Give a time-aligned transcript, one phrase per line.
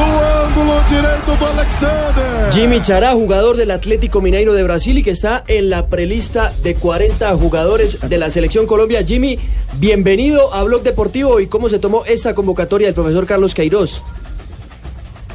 [0.00, 2.52] No ángulo directo do Alexander.
[2.52, 6.74] Jimmy Chará, jugador del Atlético Mineiro de Brasil y que está en la prelista de
[6.74, 9.04] 40 jugadores de la selección Colombia.
[9.04, 9.38] Jimmy,
[9.74, 14.02] bienvenido a Blog Deportivo y cómo se tomó esta convocatoria del profesor Carlos Queiroz.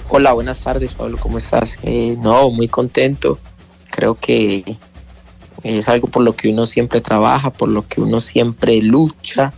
[0.10, 1.78] Hola, buenas tardes Pablo, ¿cómo estás?
[1.84, 3.38] Eh, no, muy contento.
[3.92, 4.78] Creo que
[5.62, 9.54] es algo por lo que uno siempre trabaja, por lo que uno siempre lucha.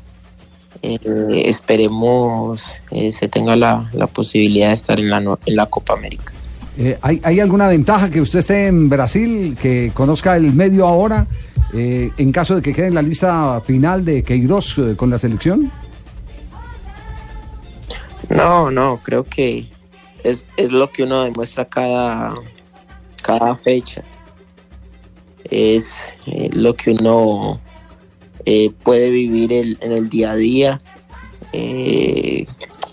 [0.81, 5.93] Eh, esperemos eh, se tenga la, la, posibilidad de estar en la, en la Copa
[5.93, 6.33] América.
[6.77, 11.25] Eh, ¿hay, ¿hay, alguna ventaja que usted esté en Brasil, que conozca el medio ahora,
[11.73, 15.71] eh, en caso de que quede en la lista final de Queiroz con la selección?
[18.29, 19.69] No, no, creo que
[20.23, 22.35] es, es lo que uno demuestra cada,
[23.23, 24.03] cada fecha.
[25.49, 26.13] Es
[26.51, 27.61] lo que uno
[28.49, 30.81] eh, puede vivir el, en el día a día.
[31.51, 32.45] Eh,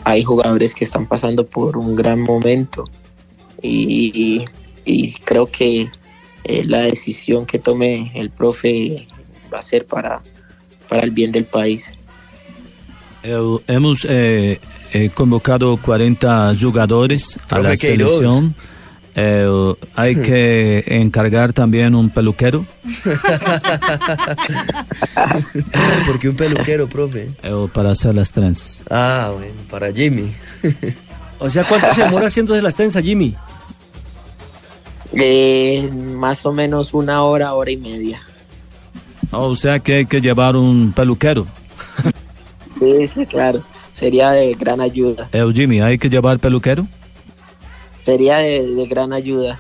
[0.02, 2.84] hay jugadores que están pasando por un gran momento
[3.62, 4.44] y,
[4.84, 5.88] y creo que
[6.42, 9.06] eh, la decisión que tome el profe
[9.52, 10.22] va a ser para,
[10.88, 11.92] para el bien del país.
[13.22, 14.61] hemos eh,
[14.92, 18.56] eh, convocado 40 jugadores a la selección.
[19.16, 22.66] Eh, hay que encargar también un peluquero.
[26.06, 27.30] ¿Por qué un peluquero, profe?
[27.42, 28.82] Eh, para hacer las trenzas.
[28.90, 30.32] Ah, bueno, para Jimmy.
[31.38, 33.36] o sea, ¿cuánto se demora haciendo las trenzas, Jimmy?
[35.12, 38.20] Eh, más o menos una hora, hora y media.
[39.30, 41.46] Oh, o sea que hay que llevar un peluquero.
[42.80, 43.62] sí, sí, claro.
[43.92, 45.28] Sería de gran ayuda.
[45.33, 46.89] Eh, Jimmy, ¿hay que llevar peluquero?
[48.04, 49.58] Sería de, de gran ayuda.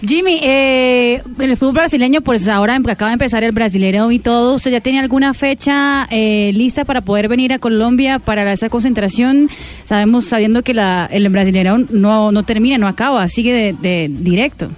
[0.00, 4.54] Jimmy, eh, en el fútbol brasileño, pues ahora acaba de empezar el brasilero y todo,
[4.54, 9.50] ¿usted ya tiene alguna fecha eh, lista para poder venir a Colombia para esa concentración?
[9.84, 14.68] Sabemos, sabiendo que la, el brasilero no, no termina, no acaba, sigue de, de directo.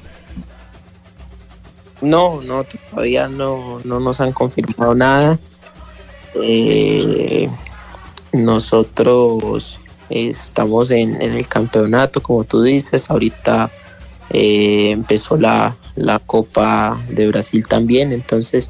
[2.00, 5.38] No, no, todavía no, no nos han confirmado nada.
[6.42, 7.50] Eh,
[8.32, 9.78] nosotros
[10.10, 13.70] estamos en, el campeonato, como tú dices, ahorita
[14.30, 18.68] eh, empezó la, la, Copa de Brasil también, entonces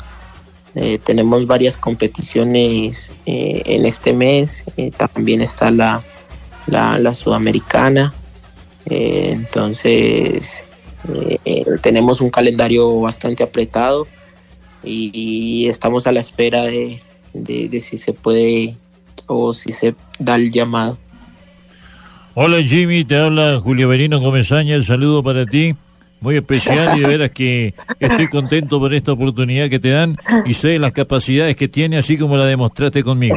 [0.74, 4.64] eh, tenemos varias competiciones eh, en este mes,
[4.96, 6.02] también está la,
[6.66, 8.12] la, la Sudamericana,
[8.86, 10.62] entonces
[11.80, 14.06] tenemos un calendario bastante apretado
[14.82, 17.00] y, estamos a la espera de,
[17.32, 18.76] de si se puede
[19.26, 20.98] o si se da el llamado.
[22.34, 25.74] Hola Jimmy, te habla Julio Berino Comesaña, el saludo para ti,
[26.20, 30.54] muy especial y de veras que estoy contento por esta oportunidad que te dan y
[30.54, 33.36] sé las capacidades que tiene así como la demostraste conmigo.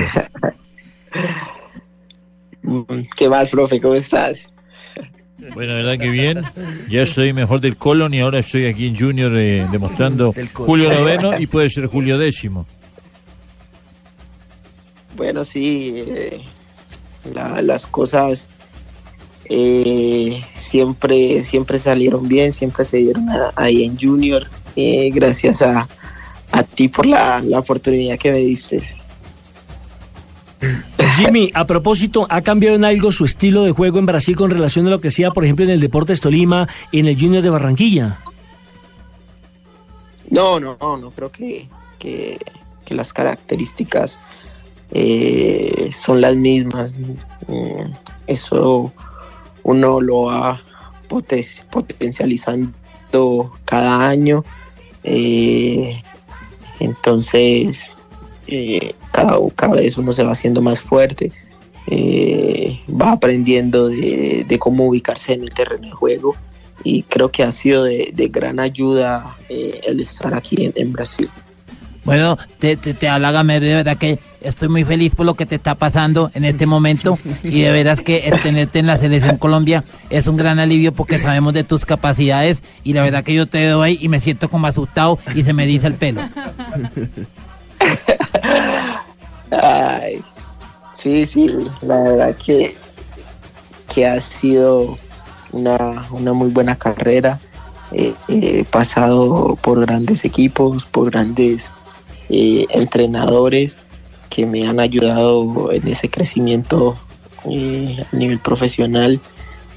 [3.17, 3.81] ¿Qué más, profe?
[3.81, 4.47] ¿Cómo estás?
[5.55, 6.41] Bueno, verdad que bien.
[6.87, 11.39] Ya soy mejor del Colon y ahora estoy aquí en Junior eh, demostrando Julio Noveno
[11.39, 12.67] y puede ser Julio Décimo.
[15.17, 16.41] Bueno, sí, eh,
[17.33, 18.47] la, las cosas
[19.45, 24.47] eh, siempre, siempre salieron bien, siempre se dieron ahí en Junior.
[24.75, 25.87] Eh, gracias a,
[26.51, 28.81] a, ti por la, la oportunidad que me diste.
[31.17, 34.87] Jimmy, a propósito, ¿ha cambiado en algo su estilo de juego en Brasil con relación
[34.87, 37.49] a lo que hacía, por ejemplo, en el Deportes Tolima y en el Junior de
[37.49, 38.19] Barranquilla?
[40.29, 41.67] No, no, no, no creo que,
[41.99, 42.39] que,
[42.85, 44.17] que las características
[44.91, 46.95] eh, son las mismas.
[48.25, 48.91] Eso
[49.63, 50.61] uno lo va
[51.71, 52.73] potencializando
[53.65, 54.43] cada año.
[55.03, 56.01] Eh,
[56.79, 57.89] entonces,
[58.47, 61.31] eh, cada, cada, vez uno se va haciendo más fuerte,
[61.87, 66.35] eh, va aprendiendo de, de, cómo ubicarse en el terreno de juego
[66.83, 71.29] y creo que ha sido de, de gran ayuda el estar aquí en Brasil.
[72.03, 75.55] Bueno, te, te, te halagame, de verdad que estoy muy feliz por lo que te
[75.55, 79.85] está pasando en este momento y de verdad que el tenerte en la selección Colombia
[80.09, 83.59] es un gran alivio porque sabemos de tus capacidades y la verdad que yo te
[83.59, 86.21] veo ahí y me siento como asustado y se me dice el pelo.
[89.51, 90.21] Ay,
[91.03, 91.49] Sí, sí,
[91.81, 92.77] la verdad que,
[93.93, 94.97] que ha sido
[95.51, 97.41] una, una muy buena carrera.
[97.91, 101.69] Eh, he pasado por grandes equipos, por grandes
[102.29, 103.77] eh, entrenadores
[104.29, 106.95] que me han ayudado en ese crecimiento
[107.49, 109.19] eh, a nivel profesional.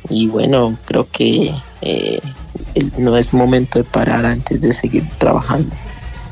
[0.08, 1.52] Y bueno, creo que
[1.82, 2.20] eh,
[2.98, 5.74] no es momento de parar antes de seguir trabajando.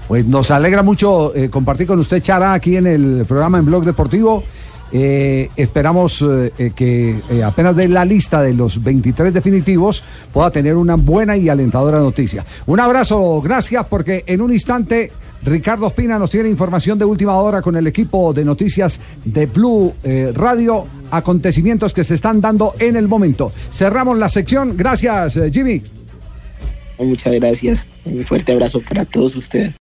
[0.08, 3.84] Pues nos alegra mucho eh, compartir con usted, Chara, aquí en el programa en Blog
[3.84, 4.44] Deportivo.
[4.96, 10.76] Eh, esperamos eh, eh, que apenas de la lista de los 23 definitivos pueda tener
[10.76, 12.44] una buena y alentadora noticia.
[12.66, 15.10] Un abrazo, gracias, porque en un instante
[15.42, 19.92] Ricardo Espina nos tiene información de última hora con el equipo de noticias de Blue
[20.32, 23.52] Radio, acontecimientos que se están dando en el momento.
[23.72, 24.76] Cerramos la sección.
[24.76, 25.82] Gracias, Jimmy.
[26.98, 27.86] Muchas gracias.
[28.04, 29.72] Un fuerte abrazo para todos ustedes.